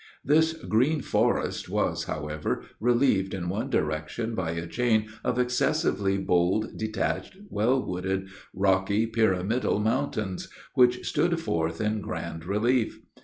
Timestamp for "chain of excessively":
4.65-6.17